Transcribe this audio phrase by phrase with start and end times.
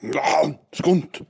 [0.00, 1.20] Ja, skunt.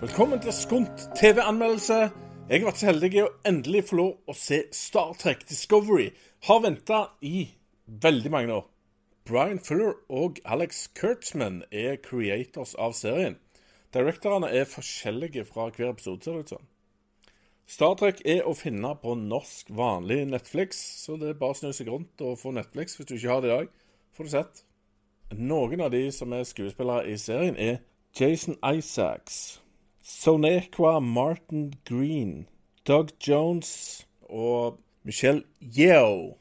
[0.00, 1.94] Velkommen til Skunt TV-anmeldelse.
[2.50, 6.10] Jeg har vært så heldig å endelig få lov å se Star Trek Discovery.
[6.50, 7.46] Har venta i
[7.86, 8.68] veldig mange år.
[9.28, 13.38] Brian Fuller og Alex Kurtzman er creators av serien.
[13.94, 16.66] Directorene er forskjellige fra hver episode, ser det ut som.
[17.70, 21.70] Star Trek er å finne på norsk, vanlig Netflix, så det er bare å snu
[21.74, 23.70] seg rundt og få Netflix hvis du ikke har det i dag.
[24.16, 24.62] Får du sett.
[25.38, 27.78] Noen av de som er skuespillere i serien, er
[28.18, 29.60] Jason Isaacs,
[30.02, 32.48] Sonequa Martin Green,
[32.82, 36.39] Doug Jones og Michelle Yeo.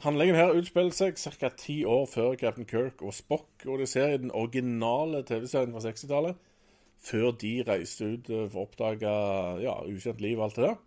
[0.00, 1.50] Handlingen her utspiller seg ca.
[1.60, 5.82] ti år før Captain Kirk og Spock, og de ser i den originale TV-serien fra
[5.84, 6.38] 60-tallet,
[7.04, 9.10] før de reiste ut eh, for å oppdage
[9.60, 10.78] ja, ukjent liv og alt det der.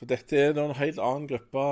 [0.00, 1.64] Så dette er en helt annen gruppe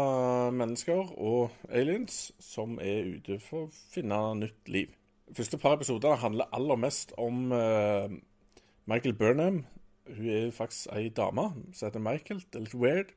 [0.52, 4.92] mennesker og aliens som er ute for å finne nytt liv.
[5.24, 8.12] De første par episodene handler aller mest om uh,
[8.84, 9.62] Michael Burnham.
[10.08, 12.44] Hun er faktisk ei dame som heter Michael.
[12.44, 13.16] Det er litt weird.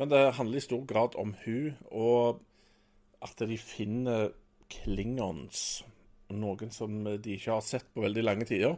[0.00, 2.40] Men det handler i stor grad om hun og
[3.24, 4.32] at de finner
[4.72, 5.84] klingons.
[6.34, 8.76] Noen som de ikke har sett på veldig lange tider.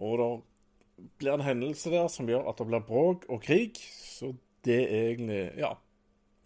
[0.00, 3.80] Og det blir en hendelse der som gjør at det blir bråk og krig.
[3.80, 4.32] Så
[4.64, 5.74] det er egentlig, ja,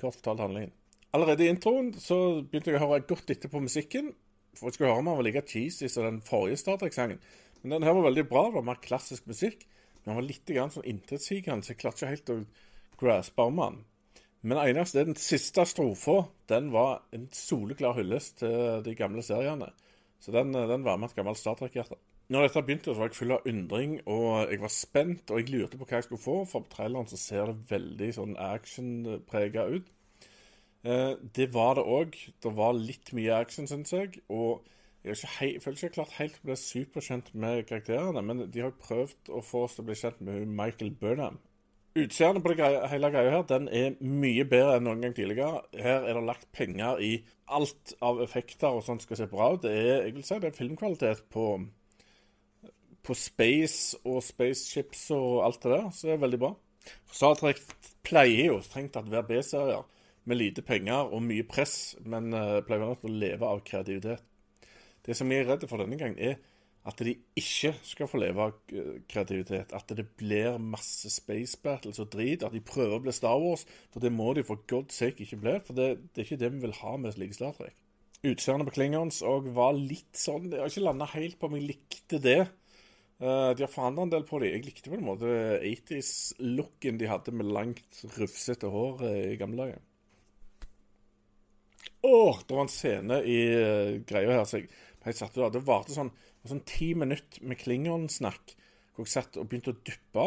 [0.01, 0.75] kort fortalt handlingen.
[1.15, 4.11] Allerede i introen så begynte jeg å høre godt etter på musikken.
[4.55, 7.21] For jeg skulle høre om han var like cheesy som den forrige Star Trek-sangen.
[7.63, 8.49] Men den her var veldig bra.
[8.49, 9.67] Det var mer klassisk musikk.
[10.03, 12.39] Men den var litt grann sånn intetsigende, så jeg klarte ikke helt å
[13.01, 13.85] den.
[14.43, 16.25] Men eneste den siste strofa.
[16.49, 19.71] Den var en soleklar hyllest til de gamle seriene.
[20.21, 21.97] Så den, den var med et gammelt Star Trek-hjerte.
[22.29, 25.51] Når dette begynte, så var jeg full av undring, og jeg var spent, og jeg
[25.53, 29.67] lurte på hva jeg skulle få, for på traileren så ser det veldig sånn actionprega
[29.75, 29.91] ut.
[30.85, 32.17] Eh, det var det òg.
[32.41, 34.23] Det var litt mye action, syns jeg.
[34.33, 34.65] Og
[35.05, 38.65] jeg, ikke hei, føler ikke jeg klart helt å bli superkjent med karakterene, men de
[38.65, 41.37] har prøvd å få oss til å bli kjent med Michael Burnham.
[41.95, 45.61] Utseendet på det hele greia her den er mye bedre enn noen gang tidligere.
[45.79, 47.13] Her er det lagt penger i
[47.55, 49.63] alt av effekter og sånt skal se bra ut.
[49.63, 51.45] Det er jeg vil si, det er filmkvalitet på,
[52.99, 56.53] på space og spaceships og alt det der, så det er veldig bra.
[57.15, 57.63] Star Trek
[58.05, 59.87] pleier jo strengt tatt å være B-serier
[60.27, 64.25] med lite penger og mye press, men uh, pleier å leve av kreativitet.
[65.05, 66.41] Det som jeg er redd for denne gangen, er
[66.85, 69.73] at de ikke skal få leve av eh, kreativitet.
[69.73, 72.45] At det blir masse space battles og drit.
[72.45, 73.65] At de prøver å bli Star Wars.
[73.95, 75.55] For det må de for god sake ikke bli.
[75.65, 77.79] For det, det er ikke det vi vil ha med slike Star Trek.
[78.25, 81.67] Utseendet på Klingons og var litt sånn Jeg har ikke landa helt på om jeg
[81.73, 82.39] likte det.
[83.21, 84.53] Uh, de har forandra en del på det.
[84.53, 85.33] Jeg likte på en måte
[85.65, 89.83] 80s-looken de hadde med langt, rufsete hår uh, i gamle dager.
[92.05, 93.39] Åh, det var en scene i
[94.05, 94.69] greia her så jeg
[95.07, 95.53] helt satt ut av.
[95.55, 96.13] Det varte sånn
[96.53, 98.55] sånn ti minutter med Klingon-snakk
[98.95, 100.27] hvor jeg satt og begynte å duppe.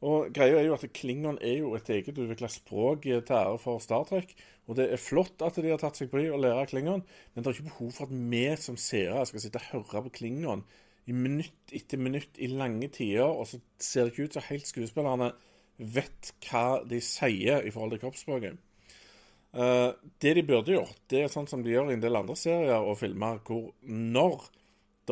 [0.00, 3.82] Og greia er jo at Klingon er jo et eget utvikla språk til ære for
[3.84, 4.32] Star Trek.
[4.66, 7.50] Og det er flott at de har tatt seg bry å lære Klingon, men det
[7.50, 10.64] er ikke behov for at vi som seere skal sitte og høre på Klingon
[11.10, 14.68] i minutt etter minutt i lange tider, og så ser det ikke ut som helt
[14.68, 15.30] skuespillerne
[15.80, 18.58] vet hva de sier i forhold til kroppsspråket.
[19.50, 19.90] Uh,
[20.22, 22.84] det de burde gjort, det er sånn som de gjør i en del andre serier
[22.86, 24.44] og filmer, hvor når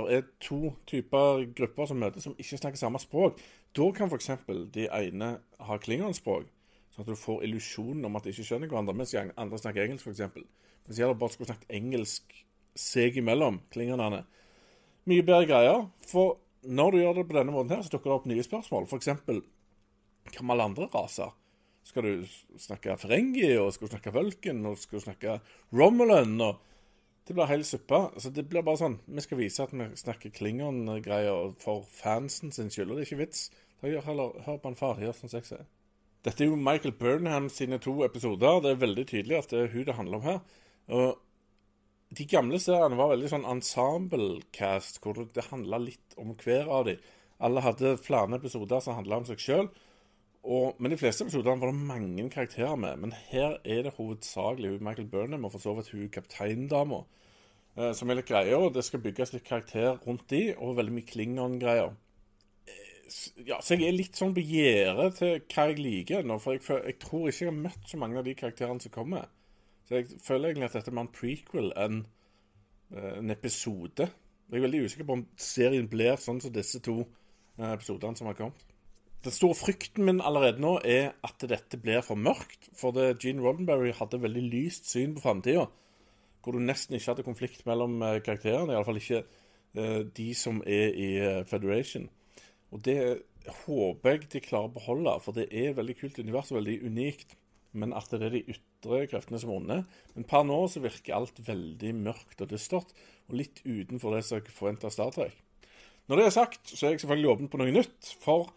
[0.06, 3.40] det er to typer grupper som møtes som ikke snakker samme språk,
[3.76, 4.30] da kan f.eks.
[4.74, 5.30] de ene
[5.66, 6.48] ha klingonspråk,
[6.94, 10.08] sånn at du får illusjonen om at de ikke skjønner hverandre, mens andre snakker engelsk,
[10.08, 10.44] f.eks.
[10.88, 12.38] Hvis de bare skulle snakket engelsk
[12.78, 14.22] seg imellom, klingonene.
[15.08, 15.82] Mye bedre greier.
[16.08, 16.38] For
[16.68, 18.88] når du gjør det på denne måten her, så dukker det opp nye spørsmål.
[18.88, 19.10] F.eks.
[19.18, 21.34] hva med alle andre raser?
[21.88, 22.24] Skal du
[22.60, 25.38] snakke Ferengi, og skal du snakke vølken, og skal du snakke
[25.72, 26.34] Romulan?
[26.44, 26.64] og
[27.28, 28.06] det blir helt suppa.
[28.14, 32.70] Altså, det blir bare sånn Vi skal vise at vi snakker Klingon-greier for fansen sin
[32.72, 33.50] skyld, og det er ikke vits.
[33.82, 35.02] Heller Hør på en far.
[35.02, 35.66] Gjør sånn sier.
[36.26, 38.62] Dette er jo Michael Burnham sine to episoder.
[38.64, 40.40] Det er veldig tydelig at det er hun det handler om her.
[40.88, 46.88] Og de gamle seriene var veldig sånn ensemble-cast, hvor det handla litt om hver av
[46.88, 47.04] dem.
[47.44, 49.68] Alle hadde flere episoder som handla om seg sjøl.
[50.48, 52.96] Men de fleste episodene var det mange karakterer med.
[53.02, 57.02] Men her er det hovedsakelig Michael Burnham og for så vidt hun kapteindama
[57.76, 58.56] eh, som er litt greia.
[58.56, 61.92] og Det skal bygges litt karakter rundt de, og veldig mye Klingon-greier.
[63.48, 66.64] Ja, så jeg er litt sånn på gjerdet til hva jeg liker nå, for jeg,
[66.84, 69.28] jeg, tror ikke jeg har møtt så mange av de karakterene som kommer.
[69.88, 72.02] Så jeg føler egentlig at dette er mer en prequel enn
[72.88, 74.08] en episode.
[74.48, 78.30] Jeg er veldig usikker på om serien blir sånn som disse to eh, episodene som
[78.30, 78.64] har kommet.
[79.26, 82.68] Den store frykten min allerede nå er at dette blir for mørkt.
[82.78, 85.64] For det, Gene Roddenberry hadde veldig lyst syn på framtida.
[86.44, 88.76] Hvor du nesten ikke hadde konflikt mellom eh, karakterene.
[88.76, 92.06] Iallfall ikke uh, de som er i eh, Federation.
[92.70, 93.00] Og det
[93.64, 97.34] håper jeg de klarer å beholde, for det er veldig kult univers og veldig unikt.
[97.78, 99.80] Men at det er de ytre kreftene som er onde.
[100.14, 102.94] Men per nå så virker alt veldig mørkt og dystert,
[103.26, 105.34] og litt utenfor det som jeg forventa Star Trek.
[106.08, 108.14] Når det er sagt, så er jeg selvfølgelig åpen på noe nytt.
[108.22, 108.48] For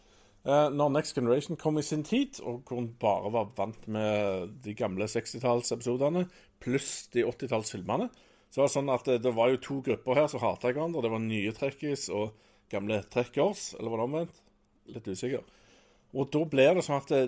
[0.44, 4.74] når Next Generation kom i sin tid, og hvor hun bare var vant med de
[4.74, 6.26] gamle 60-tallsepisodene
[6.62, 8.08] pluss de 80-tallsfilmene,
[8.52, 11.04] så var det sånn at det, det, var jo to grupper her som hata hverandre.
[11.06, 12.34] Det var nye trekkis og
[12.72, 14.42] gamle trekkers, eller var det omvendt?
[14.92, 15.46] Litt usikker.
[16.12, 17.22] Og da blir det sånn at det,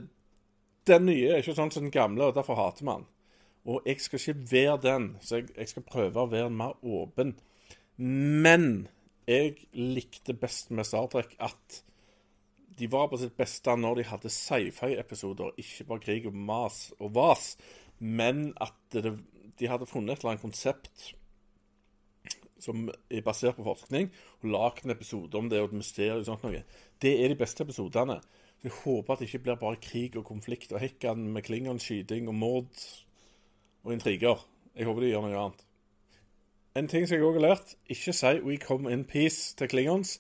[0.90, 3.06] den nye er ikke sånn som den gamle, og derfor hater man.
[3.64, 7.38] Og jeg skal ikke være den, så jeg, jeg skal prøve å være mer åpen.
[7.96, 8.90] Men
[9.30, 11.84] jeg likte best med Star Trek at
[12.80, 17.14] de var på sitt beste når de hadde sci-fi-episoder, ikke bare krig og mas og
[17.16, 17.54] vas,
[18.00, 19.18] men at det,
[19.60, 21.14] de hadde funnet et eller annet konsept
[22.64, 24.08] som er basert på forskning,
[24.42, 26.64] og lagd en episode om det og et mysterium og sånt noe.
[27.02, 28.22] Det er de beste episodene.
[28.62, 32.30] Så Jeg håper at det ikke blir bare krig og konflikt og hekkan med Klingon-skyting
[32.32, 32.86] og mord
[33.84, 34.40] og intriger.
[34.76, 35.66] Jeg håper de gjør noe annet.
[36.80, 40.20] En ting som jeg òg har lært, ikke si 'we come in peace' til Klingons.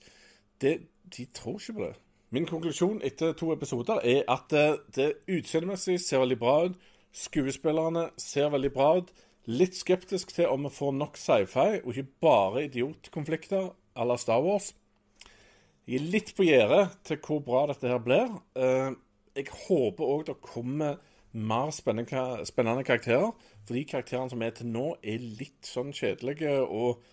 [0.62, 1.96] De tror ikke på det.
[2.34, 6.80] Min konklusjon etter to episoder er at det, det utseendemessig ser veldig bra ut.
[7.14, 9.12] Skuespillerne ser veldig bra ut.
[9.46, 14.42] Litt skeptisk til om vi får nok sci-fi, og ikke bare idiotkonflikter à la Star
[14.42, 14.72] Wars.
[15.86, 18.34] Jeg er litt på gjerdet til hvor bra dette her blir.
[18.58, 18.98] Eh,
[19.38, 20.98] jeg håper òg det kommer
[21.38, 23.30] mer spennende, karakterer.
[23.62, 26.64] For de karakterene som er til nå, er litt sånn kjedelige.
[26.66, 27.04] Og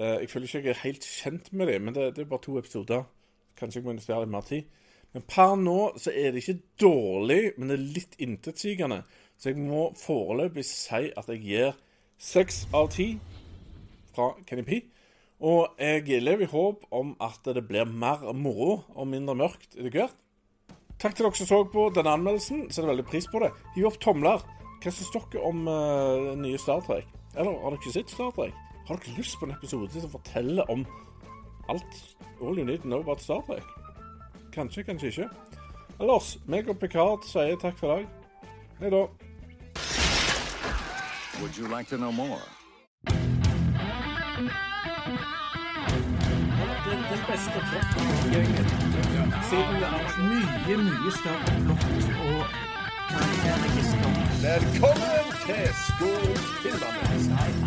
[0.00, 2.56] eh, jeg føler ikke jeg er helt kjent med dem, men det er bare to
[2.56, 3.10] episoder.
[3.58, 4.68] Kanskje jeg må investere litt mer tid.
[5.14, 9.02] Men per nå så er det ikke dårlig, men det er litt intetsigende.
[9.40, 11.76] Så jeg må foreløpig si at jeg gir
[12.20, 13.14] seks av ti
[14.14, 14.80] fra Kenny P.
[15.40, 19.94] Og jeg lever i håp om at det blir mer moro og mindre mørkt etter
[19.94, 20.16] hvert.
[21.00, 22.66] Takk til dere som så på denne anmeldelsen.
[22.68, 23.48] Setter veldig pris på det.
[23.72, 24.42] Gi opp tomler.
[24.84, 27.08] Hva syns dere om uh, nye Star Trek?
[27.32, 28.52] Eller har dere ikke sett Star Trek?
[28.88, 30.84] Har dere lyst på en episode som forteller om
[31.70, 33.62] alt all you need to know about Star Trek?
[34.52, 35.28] Kanskje, kanskje ikke.
[36.00, 38.06] Ellers, meg og Picard sier takk for i dag.
[38.80, 39.02] Hei da.
[41.40, 42.40] Would you like to know more?
[46.86, 48.66] Den, den beste plottgjengen.
[49.50, 51.84] Siden det er mye, mye større plott
[52.24, 52.40] og
[53.12, 54.10] karakterregister.
[54.48, 57.04] Velkommen til Skogspillerne!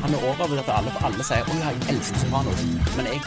[0.03, 2.63] Han er overbevist at alle, alle sier 'Å ja, jeg elsker Sopranos'.
[2.97, 3.19] Men jeg